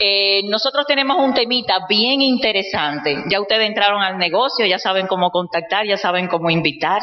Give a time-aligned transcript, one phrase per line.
[0.00, 3.24] Eh, nosotros tenemos un temita bien interesante.
[3.28, 7.00] Ya ustedes entraron al negocio, ya saben cómo contactar, ya saben cómo invitar.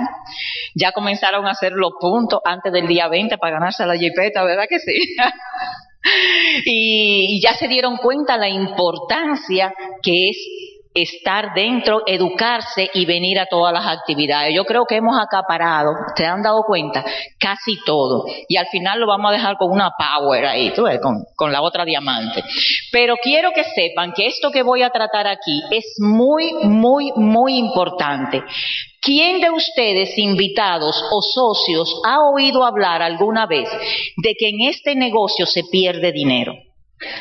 [0.75, 4.65] Ya comenzaron a hacer los puntos antes del día 20 para ganarse la jipeta, ¿verdad
[4.69, 4.93] que sí?
[6.65, 10.37] y ya se dieron cuenta la importancia que es
[10.95, 14.55] estar dentro, educarse y venir a todas las actividades.
[14.55, 17.03] Yo creo que hemos acaparado, ¿se han dado cuenta?
[17.37, 18.25] Casi todo.
[18.47, 20.99] Y al final lo vamos a dejar con una power ahí, ¿tú ves?
[21.01, 22.43] Con, con la otra diamante.
[22.91, 27.57] Pero quiero que sepan que esto que voy a tratar aquí es muy, muy, muy
[27.57, 28.41] importante.
[29.01, 33.69] ¿Quién de ustedes, invitados o socios, ha oído hablar alguna vez
[34.17, 36.53] de que en este negocio se pierde dinero?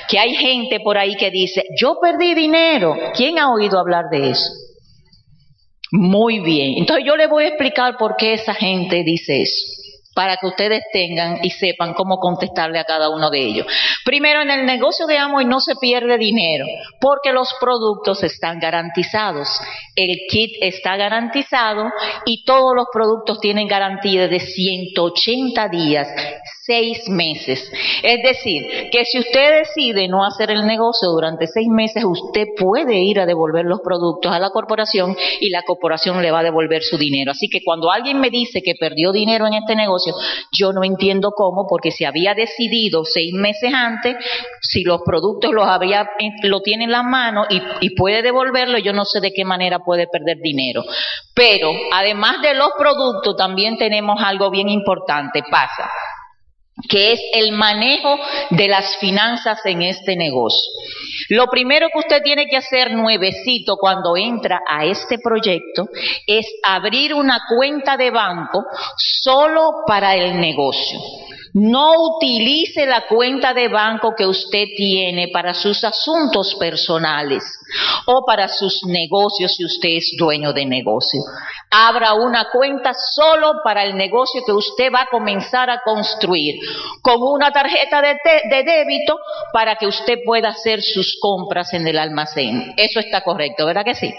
[0.09, 2.97] Que hay gente por ahí que dice, yo perdí dinero.
[3.15, 4.51] ¿Quién ha oído hablar de eso?
[5.93, 6.75] Muy bien.
[6.79, 10.83] Entonces yo le voy a explicar por qué esa gente dice eso para que ustedes
[10.93, 13.67] tengan y sepan cómo contestarle a cada uno de ellos.
[14.05, 16.67] Primero, en el negocio de Amway no se pierde dinero
[17.01, 19.49] porque los productos están garantizados.
[19.97, 21.91] El kit está garantizado
[22.25, 26.09] y todos los productos tienen garantía de 180 días
[26.67, 27.71] seis meses.
[28.03, 33.01] Es decir, que si usted decide no hacer el negocio durante seis meses, usted puede
[33.01, 36.83] ir a devolver los productos a la corporación y la corporación le va a devolver
[36.83, 37.33] su dinero.
[37.33, 40.15] Así que cuando alguien me dice que perdió dinero en este negocio,
[40.53, 44.17] yo no entiendo cómo, porque si había decidido seis meses antes,
[44.61, 46.09] si los productos los había,
[46.45, 49.81] lo tiene en la mano y, y puede devolverlo, yo no sé de qué manera
[49.81, 50.83] puede perder dinero.
[51.35, 55.43] Pero además de los productos, también tenemos algo bien importante.
[55.51, 55.91] Pasa
[56.89, 58.19] que es el manejo
[58.51, 60.73] de las finanzas en este negocio.
[61.29, 65.89] Lo primero que usted tiene que hacer nuevecito cuando entra a este proyecto
[66.27, 68.65] es abrir una cuenta de banco
[68.97, 70.99] solo para el negocio.
[71.55, 77.45] No utilice la cuenta de banco que usted tiene para sus asuntos personales
[78.07, 81.21] o para sus negocios si usted es dueño de negocio.
[81.71, 86.57] Abra una cuenta solo para el negocio que usted va a comenzar a construir
[87.01, 89.17] con una tarjeta de, débito
[89.53, 92.75] para que usted pueda hacer sus compras en el almacén.
[92.77, 94.13] Eso está correcto, ¿verdad que sí?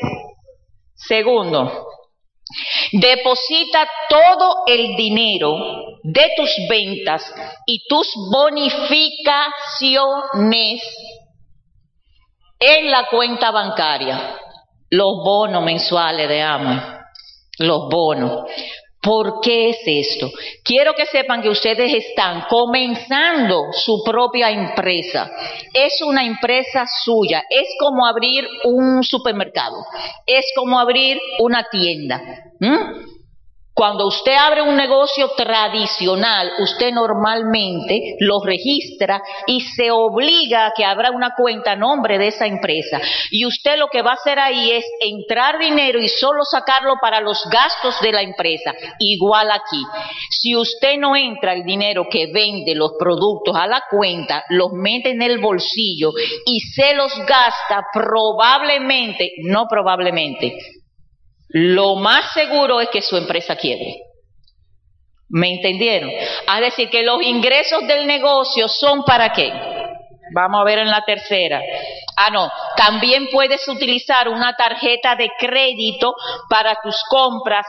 [0.94, 1.86] Segundo,
[2.92, 5.58] Deposita todo el dinero
[6.04, 7.34] de tus ventas
[7.66, 10.82] y tus bonificaciones
[12.60, 14.38] en la cuenta bancaria.
[14.90, 16.82] Los bonos mensuales de AMO,
[17.60, 18.50] los bonos.
[19.06, 20.32] ¿Por qué es esto?
[20.64, 25.32] Quiero que sepan que ustedes están comenzando su propia empresa.
[25.72, 27.44] Es una empresa suya.
[27.48, 29.86] Es como abrir un supermercado.
[30.26, 32.20] Es como abrir una tienda.
[33.76, 40.86] Cuando usted abre un negocio tradicional, usted normalmente lo registra y se obliga a que
[40.86, 43.02] abra una cuenta a nombre de esa empresa.
[43.32, 47.20] Y usted lo que va a hacer ahí es entrar dinero y solo sacarlo para
[47.20, 48.74] los gastos de la empresa.
[48.98, 49.84] Igual aquí.
[50.30, 55.10] Si usted no entra el dinero que vende los productos a la cuenta, los mete
[55.10, 56.14] en el bolsillo
[56.46, 60.56] y se los gasta probablemente, no probablemente,
[61.58, 63.96] lo más seguro es que su empresa quiebre.
[65.30, 66.10] ¿Me entendieron?
[66.10, 69.54] Es decir, que los ingresos del negocio son para qué?
[70.34, 71.62] Vamos a ver en la tercera.
[72.18, 72.50] Ah, no.
[72.78, 76.16] También puedes utilizar una tarjeta de crédito
[76.50, 77.66] para tus compras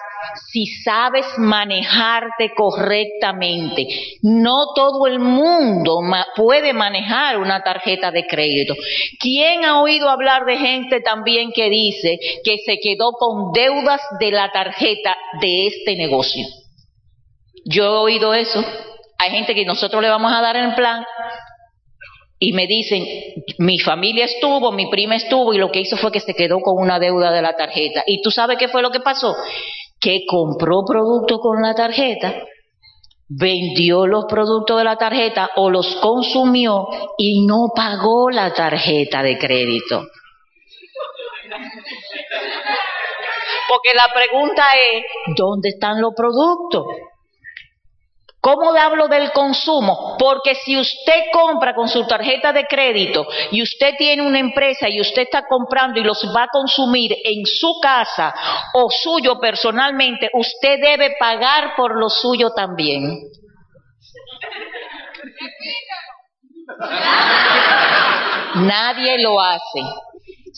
[0.53, 3.87] si sabes manejarte correctamente.
[4.23, 6.01] No todo el mundo
[6.37, 8.75] puede manejar una tarjeta de crédito.
[9.19, 14.31] ¿Quién ha oído hablar de gente también que dice que se quedó con deudas de
[14.31, 16.47] la tarjeta de este negocio?
[17.65, 18.65] Yo he oído eso.
[19.19, 21.05] Hay gente que nosotros le vamos a dar el plan
[22.39, 23.05] y me dicen,
[23.59, 26.77] mi familia estuvo, mi prima estuvo y lo que hizo fue que se quedó con
[26.77, 28.03] una deuda de la tarjeta.
[28.07, 29.35] ¿Y tú sabes qué fue lo que pasó?
[29.99, 32.35] Que compró productos con la tarjeta,
[33.29, 36.87] vendió los productos de la tarjeta o los consumió
[37.17, 40.07] y no pagó la tarjeta de crédito.
[43.69, 45.05] Porque la pregunta es,
[45.37, 46.85] ¿dónde están los productos?
[48.47, 50.17] ¿Cómo hablo del consumo?
[50.17, 55.01] Porque si usted compra con su tarjeta de crédito y usted tiene una empresa y
[55.01, 58.33] usted está comprando y los va a consumir en su casa
[58.73, 63.19] o suyo personalmente, usted debe pagar por lo suyo también.
[68.55, 69.81] Nadie lo hace.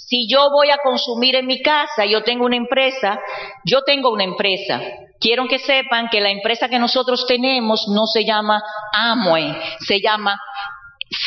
[0.09, 3.21] Si yo voy a consumir en mi casa, yo tengo una empresa,
[3.65, 4.81] yo tengo una empresa
[5.21, 8.63] quiero que sepan que la empresa que nosotros tenemos no se llama
[8.93, 9.55] Amway,
[9.87, 10.41] se llama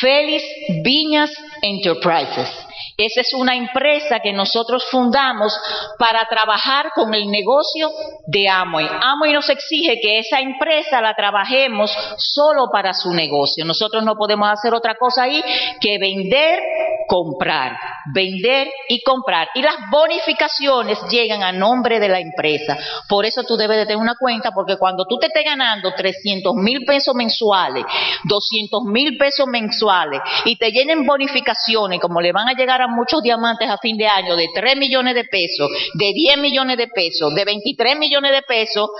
[0.00, 0.44] Félix
[0.82, 1.30] Viñas
[1.60, 2.48] Enterprises.
[2.96, 5.52] Esa es una empresa que nosotros fundamos
[5.98, 7.90] para trabajar con el negocio
[8.26, 8.86] de Amway.
[8.86, 13.64] Amway nos exige que esa empresa la trabajemos solo para su negocio.
[13.64, 15.42] Nosotros no podemos hacer otra cosa ahí
[15.80, 16.60] que vender,
[17.06, 17.76] comprar,
[18.14, 19.48] vender y comprar.
[19.54, 22.76] Y las bonificaciones llegan a nombre de la empresa.
[23.08, 26.54] Por eso tú debes de tener una cuenta, porque cuando tú te estés ganando 300
[26.54, 27.84] mil pesos mensuales,
[28.24, 33.22] 200 mil pesos mensuales, y te llenen bonificaciones, como le van a llegar a muchos
[33.22, 37.34] diamantes a fin de año de 3 millones de pesos, de 10 millones de pesos,
[37.34, 38.90] de 23 millones de pesos,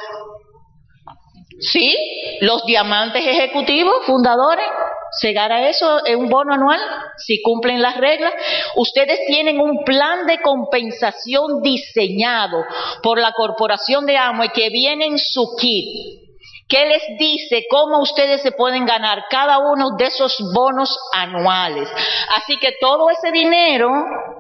[1.61, 1.97] ¿sí?
[2.41, 4.67] Los diamantes ejecutivos, fundadores,
[5.21, 6.81] se gana eso en un bono anual
[7.19, 8.33] si cumplen las reglas.
[8.77, 12.65] Ustedes tienen un plan de compensación diseñado
[13.03, 16.23] por la corporación de Amway que viene en su kit
[16.73, 21.87] ¿Qué les dice cómo ustedes se pueden ganar cada uno de esos bonos anuales?
[22.35, 23.91] Así que todo ese dinero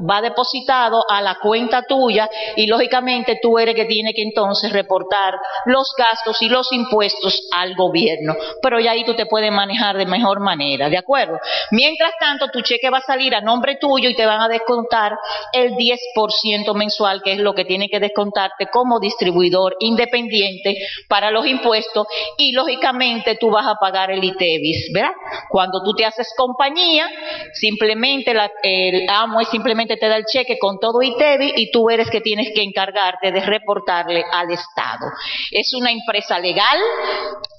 [0.08, 5.34] va depositado a la cuenta tuya y lógicamente tú eres que tiene que entonces reportar
[5.66, 8.34] los gastos y los impuestos al gobierno.
[8.60, 11.38] Pero ya ahí tú te puedes manejar de mejor manera, ¿de acuerdo?
[11.70, 15.16] Mientras tanto, tu cheque va a salir a nombre tuyo y te van a descontar
[15.52, 20.76] el 10% mensual, que es lo que tiene que descontarte como distribuidor independiente
[21.08, 22.06] para los impuestos
[22.36, 25.12] y lógicamente tú vas a pagar el ITEVIS, ¿verdad?
[25.48, 27.08] Cuando tú te haces compañía,
[27.52, 32.20] simplemente el AMO simplemente te da el cheque con todo ITEVIS y tú eres que
[32.20, 35.06] tienes que encargarte de reportarle al Estado.
[35.50, 36.78] Es una empresa legal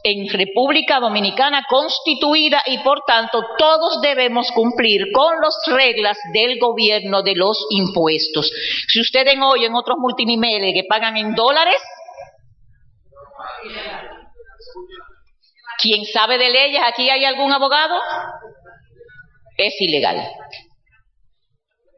[0.03, 7.21] en República Dominicana constituida y por tanto todos debemos cumplir con las reglas del gobierno
[7.21, 8.51] de los impuestos.
[8.87, 11.81] Si ustedes hoy en otros multiniveles que pagan en dólares,
[15.83, 16.81] ¿Quién sabe de leyes?
[16.85, 17.99] ¿Aquí hay algún abogado?
[19.57, 20.17] Es ilegal.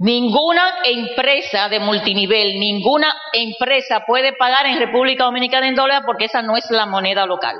[0.05, 6.43] Ninguna empresa de multinivel, ninguna empresa puede pagar en República Dominicana en dólares porque esa
[6.43, 7.55] no es la moneda local.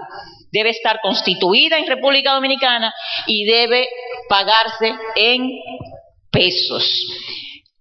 [0.52, 2.94] Debe estar constituida en República Dominicana
[3.26, 3.88] y debe
[4.30, 5.50] pagarse en
[6.30, 6.88] pesos.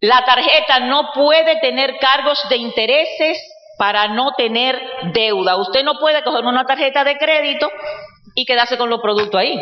[0.01, 3.39] La tarjeta no puede tener cargos de intereses
[3.77, 4.81] para no tener
[5.13, 5.57] deuda.
[5.57, 7.71] Usted no puede coger una tarjeta de crédito
[8.35, 9.59] y quedarse con los productos ahí,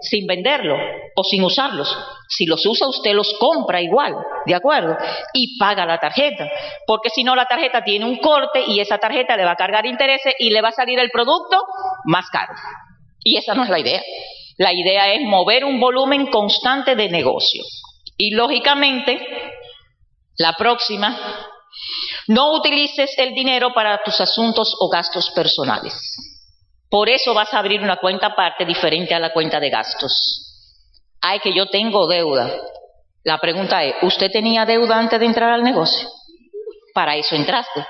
[0.00, 0.78] sin venderlos
[1.16, 1.88] o sin usarlos.
[2.28, 4.14] Si los usa, usted los compra igual,
[4.46, 4.96] ¿de acuerdo?
[5.32, 6.48] Y paga la tarjeta,
[6.86, 9.86] porque si no, la tarjeta tiene un corte y esa tarjeta le va a cargar
[9.86, 11.64] intereses y le va a salir el producto
[12.04, 12.52] más caro.
[13.24, 14.02] Y esa no es la idea.
[14.58, 17.62] La idea es mover un volumen constante de negocio.
[18.16, 19.26] Y lógicamente,
[20.36, 21.18] la próxima,
[22.28, 25.94] no utilices el dinero para tus asuntos o gastos personales.
[26.92, 30.76] Por eso vas a abrir una cuenta aparte diferente a la cuenta de gastos.
[31.22, 32.54] Ay, que yo tengo deuda.
[33.24, 36.06] La pregunta es, ¿usted tenía deuda antes de entrar al negocio?
[36.92, 37.86] Para eso entraste.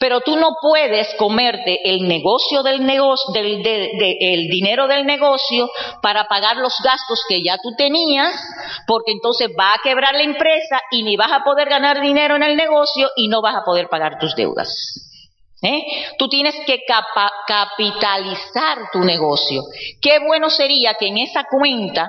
[0.00, 5.70] Pero tú no puedes comerte el negocio del negocio, del, el dinero del negocio
[6.02, 8.34] para pagar los gastos que ya tú tenías,
[8.88, 12.42] porque entonces va a quebrar la empresa y ni vas a poder ganar dinero en
[12.42, 15.07] el negocio y no vas a poder pagar tus deudas.
[15.60, 15.82] ¿Eh?
[16.18, 16.80] Tú tienes que
[17.46, 19.62] capitalizar tu negocio.
[20.00, 22.08] Qué bueno sería que en esa cuenta,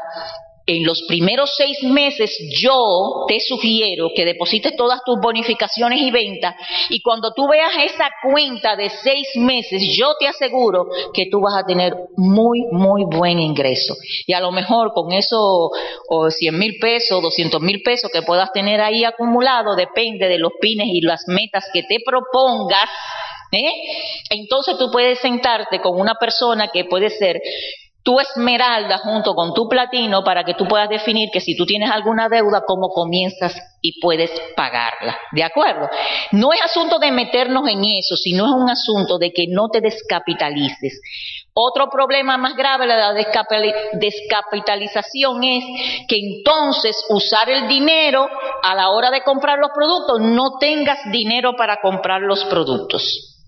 [0.67, 2.31] en los primeros seis meses,
[2.61, 6.53] yo te sugiero que deposites todas tus bonificaciones y ventas
[6.91, 11.55] y cuando tú veas esa cuenta de seis meses, yo te aseguro que tú vas
[11.55, 13.95] a tener muy, muy buen ingreso.
[14.27, 15.71] Y a lo mejor con esos
[16.29, 20.89] 100 mil pesos, 200 mil pesos que puedas tener ahí acumulado, depende de los pines
[20.91, 22.87] y las metas que te propongas,
[23.51, 23.71] ¿Eh?
[24.29, 27.41] Entonces tú puedes sentarte con una persona que puede ser
[28.03, 31.91] tu esmeralda junto con tu platino para que tú puedas definir que si tú tienes
[31.91, 35.17] alguna deuda, cómo comienzas y puedes pagarla.
[35.31, 35.89] ¿De acuerdo?
[36.31, 39.81] No es asunto de meternos en eso, sino es un asunto de que no te
[39.81, 41.01] descapitalices.
[41.53, 45.65] Otro problema más grave de la descapitalización es
[46.07, 48.29] que entonces usar el dinero
[48.63, 53.38] a la hora de comprar los productos, no tengas dinero para comprar los productos.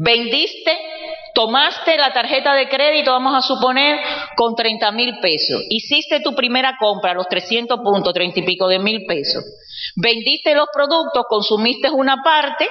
[0.00, 0.78] Vendiste,
[1.34, 3.98] tomaste la tarjeta de crédito, vamos a suponer,
[4.36, 5.60] con 30 mil pesos.
[5.68, 9.44] Hiciste tu primera compra, los 300 puntos, 30 y pico de mil pesos.
[9.96, 12.68] Vendiste los productos, consumiste una parte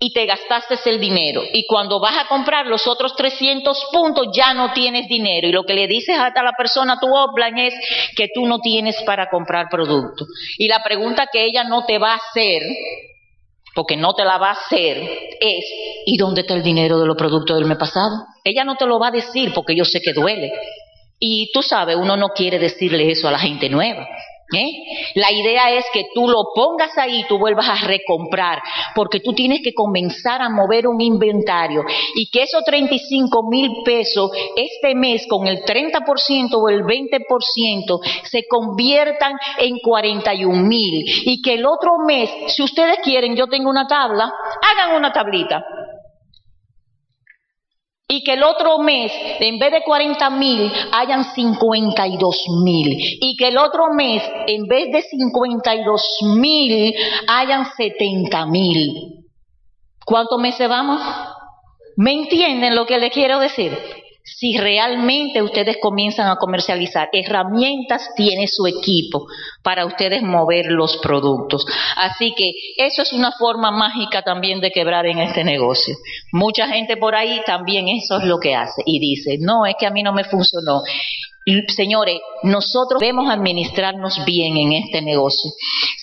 [0.00, 1.42] y te gastaste el dinero.
[1.52, 5.46] Y cuando vas a comprar los otros 300 puntos, ya no tienes dinero.
[5.46, 7.74] Y lo que le dices a la persona, tu offline, es
[8.16, 10.26] que tú no tienes para comprar productos.
[10.58, 12.62] Y la pregunta que ella no te va a hacer
[13.74, 14.98] porque no te la va a hacer,
[15.40, 15.64] es
[16.06, 18.26] ¿y dónde está el dinero de los productos del mes pasado?
[18.44, 20.52] Ella no te lo va a decir porque yo sé que duele.
[21.18, 24.06] Y tú sabes, uno no quiere decirle eso a la gente nueva.
[24.52, 24.70] ¿Eh?
[25.14, 28.60] La idea es que tú lo pongas ahí y tú vuelvas a recomprar,
[28.94, 34.30] porque tú tienes que comenzar a mover un inventario y que esos 35 mil pesos
[34.56, 41.54] este mes con el 30% o el 20% se conviertan en 41 mil y que
[41.54, 45.64] el otro mes, si ustedes quieren, yo tengo una tabla, hagan una tablita
[48.12, 52.94] y que el otro mes, en vez de 40 mil, hayan 52 mil.
[53.22, 56.94] Y que el otro mes, en vez de 52 mil,
[57.26, 59.24] hayan 70 mil.
[60.04, 61.00] ¿Cuántos meses vamos?
[61.96, 63.72] ¿Me entienden lo que les quiero decir?
[64.24, 67.08] Si realmente ustedes comienzan a comercializar.
[67.12, 69.26] Herramientas tiene su equipo
[69.62, 71.66] para ustedes mover los productos.
[71.96, 75.94] Así que eso es una forma mágica también de quebrar en este negocio.
[76.32, 79.86] Mucha gente por ahí también eso es lo que hace y dice, no, es que
[79.86, 80.82] a mí no me funcionó.
[81.74, 85.50] Señores, nosotros debemos administrarnos bien en este negocio.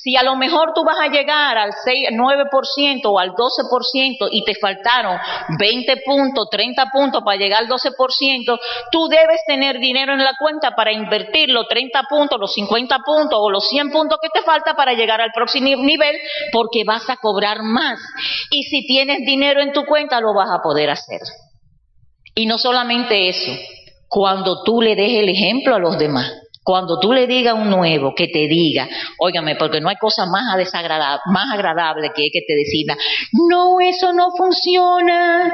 [0.04, 4.44] Si a lo mejor tú vas a llegar al 6, 9% o al 12% y
[4.44, 5.18] te faltaron
[5.58, 8.60] 20 puntos, 30 puntos para llegar al 12%,
[8.92, 13.40] tú debes tener dinero en la cuenta para invertir los 30 puntos, los 50 puntos
[13.42, 16.18] o los 100 puntos que te falta para llegar al próximo nivel
[16.52, 17.98] porque vas a cobrar más.
[18.52, 21.22] Y si tienes dinero en tu cuenta lo vas a poder hacer.
[22.36, 23.52] Y no solamente eso,
[24.10, 26.34] cuando tú le des el ejemplo a los demás.
[26.64, 28.88] Cuando tú le digas a un nuevo que te diga,
[29.18, 30.44] óigame, porque no hay cosa más
[31.26, 32.98] más agradable que que te decida,
[33.50, 35.54] no, eso no funciona.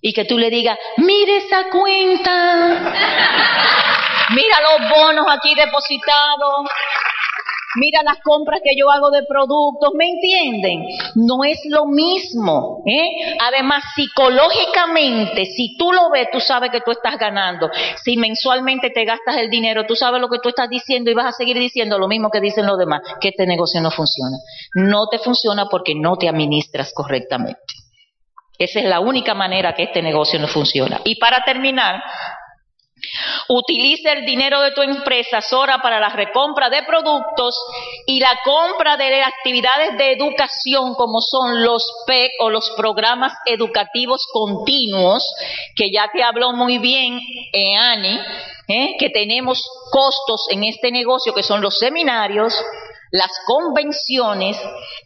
[0.00, 2.66] Y que tú le digas, mire esa cuenta,
[4.34, 6.68] mira los bonos aquí depositados,
[7.76, 10.84] mira las compras que yo hago de productos, ¿me entienden?
[11.14, 12.82] No es lo mismo.
[12.86, 13.36] ¿eh?
[13.40, 17.70] Además, psicológicamente, si tú lo ves, tú sabes que tú estás ganando.
[18.04, 21.26] Si mensualmente te gastas el dinero, tú sabes lo que tú estás diciendo y vas
[21.26, 24.36] a seguir diciendo lo mismo que dicen los demás, que este negocio no funciona.
[24.74, 27.60] No te funciona porque no te administras correctamente.
[28.58, 31.00] Esa es la única manera que este negocio no funciona.
[31.04, 32.00] Y para terminar,
[33.48, 37.56] Utiliza el dinero de tu empresa, Sora, para la recompra de productos
[38.06, 44.26] y la compra de actividades de educación como son los PEC o los programas educativos
[44.32, 45.24] continuos,
[45.76, 47.20] que ya te habló muy bien
[47.52, 48.18] eh, Ani,
[48.68, 52.54] eh, que tenemos costos en este negocio que son los seminarios,
[53.10, 54.56] las convenciones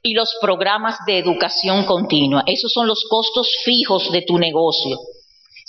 [0.02, 2.44] y los programas de educación continua.
[2.46, 4.98] Esos son los costos fijos de tu negocio.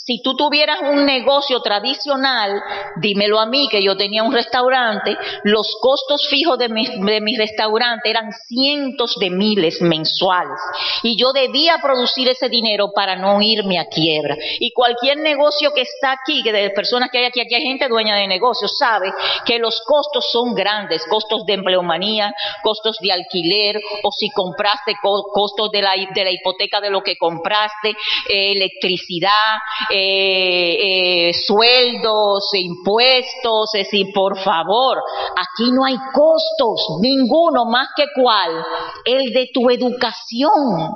[0.07, 2.63] Si tú tuvieras un negocio tradicional,
[3.01, 8.31] dímelo a mí que yo tenía un restaurante, los costos fijos de mi, restaurante eran
[8.47, 10.61] cientos de miles mensuales
[11.03, 14.37] y yo debía producir ese dinero para no irme a quiebra.
[14.61, 17.89] Y cualquier negocio que está aquí, que de personas que hay aquí, aquí hay gente
[17.89, 19.11] dueña de negocios, sabe
[19.45, 22.33] que los costos son grandes, costos de empleomanía,
[22.63, 27.17] costos de alquiler o si compraste costos de la, de la hipoteca de lo que
[27.17, 27.89] compraste,
[28.29, 29.57] eh, electricidad,
[29.97, 34.97] eh, eh, sueldos, impuestos, es decir, por favor,
[35.35, 38.63] aquí no hay costos, ninguno más que cuál,
[39.05, 40.95] el de tu educación.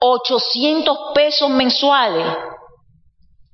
[0.00, 2.26] 800 pesos mensuales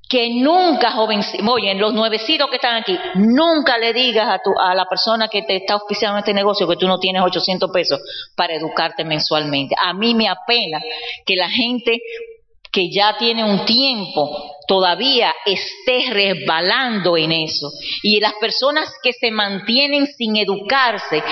[0.08, 4.74] que nunca, joven, oye, los nuevecitos que están aquí, nunca le digas a, tu, a
[4.74, 8.00] la persona que te está auspiciando este negocio que tú no tienes 800 pesos
[8.36, 9.74] para educarte mensualmente.
[9.82, 10.80] A mí me apena
[11.24, 12.00] que la gente
[12.74, 17.70] que ya tiene un tiempo todavía esté resbalando en eso.
[18.02, 21.22] Y las personas que se mantienen sin educarse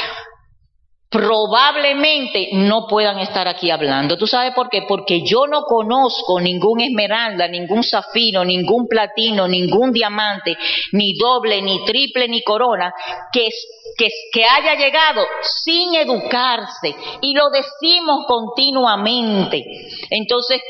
[1.12, 4.16] probablemente no puedan estar aquí hablando.
[4.16, 4.82] ¿Tú sabes por qué?
[4.88, 10.56] Porque yo no conozco ningún esmeralda, ningún zafiro, ningún platino, ningún diamante,
[10.92, 12.94] ni doble, ni triple, ni corona,
[13.30, 13.50] que,
[13.96, 15.26] que, haya llegado
[15.64, 16.94] sin educarse.
[17.20, 19.64] Y lo decimos continuamente.
[20.10, 20.60] Entonces,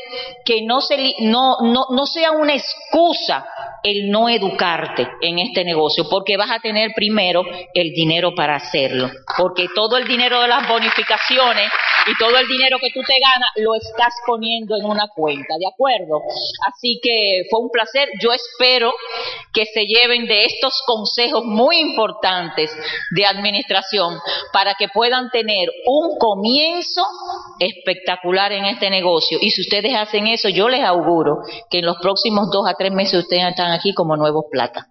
[0.45, 3.45] que no, se, no sea una excusa
[3.83, 9.11] el no educarte en este negocio, porque vas a tener primero el dinero para hacerlo,
[9.37, 11.69] porque todo el dinero de las bonificaciones
[12.07, 15.67] y todo el dinero que tú te ganas lo estás poniendo en una cuenta, ¿de
[15.67, 16.21] acuerdo?
[16.67, 18.93] Así que fue un placer, yo espero
[19.53, 22.75] que se lleven de estos consejos muy importantes
[23.11, 24.19] de administración
[24.51, 27.03] para que puedan tener un comienzo
[27.59, 31.37] espectacular en este negocio y si ustedes hacen eso, yo les auguro
[31.69, 34.87] que en los próximos dos a tres meses ustedes están aquí como nuevos plata.